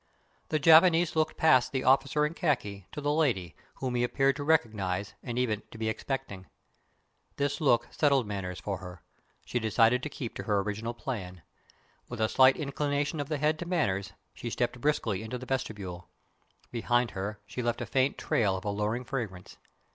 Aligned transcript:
The 0.49 0.57
Japanese 0.57 1.15
looked 1.15 1.37
past 1.37 1.71
the 1.71 1.83
officer 1.83 2.25
in 2.25 2.33
khaki 2.33 2.87
to 2.91 3.01
the 3.01 3.13
lady, 3.13 3.55
whom 3.75 3.93
he 3.93 4.03
appeared 4.03 4.35
to 4.37 4.43
recognize 4.43 5.13
and 5.21 5.37
even 5.37 5.61
to 5.69 5.77
be 5.77 5.89
expecting. 5.89 6.47
This 7.35 7.61
look 7.61 7.87
settled 7.91 8.25
matters 8.25 8.59
for 8.59 8.79
her. 8.79 9.03
She 9.45 9.59
decided 9.59 10.01
to 10.01 10.09
keep 10.09 10.33
to 10.37 10.43
her 10.45 10.61
original 10.61 10.95
plan. 10.95 11.43
With 12.09 12.19
a 12.19 12.29
slight 12.29 12.57
inclination 12.57 13.19
of 13.19 13.29
the 13.29 13.37
head 13.37 13.59
to 13.59 13.67
Manners, 13.67 14.13
she 14.33 14.49
stepped 14.49 14.81
briskly 14.81 15.21
into 15.21 15.37
the 15.37 15.45
vestibule. 15.45 16.09
Behind 16.71 17.11
her, 17.11 17.39
she 17.45 17.61
left 17.61 17.79
a 17.79 17.85
faint 17.85 18.17
trail 18.17 18.57
of 18.57 18.65
alluring 18.65 19.03
fragrance. 19.03 19.57